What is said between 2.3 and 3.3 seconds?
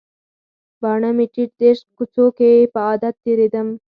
کې په عادت